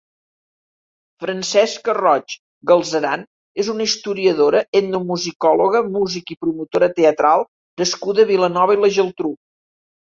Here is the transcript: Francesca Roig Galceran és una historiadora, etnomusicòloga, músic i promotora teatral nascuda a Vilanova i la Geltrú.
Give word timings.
Francesca 1.23 1.95
Roig 1.97 2.35
Galceran 2.71 3.27
és 3.65 3.71
una 3.75 3.87
historiadora, 3.91 4.65
etnomusicòloga, 4.83 5.85
músic 6.01 6.35
i 6.37 6.41
promotora 6.43 6.93
teatral 7.01 7.49
nascuda 7.85 8.29
a 8.29 8.33
Vilanova 8.37 8.81
i 8.81 8.85
la 8.85 8.95
Geltrú. 9.01 9.37